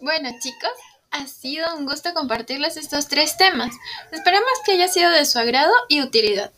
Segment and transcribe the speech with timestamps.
[0.00, 0.70] Bueno, chicos,
[1.10, 3.74] ha sido un gusto compartirles estos tres temas.
[4.12, 6.52] Esperamos que haya sido de su agrado y utilidad.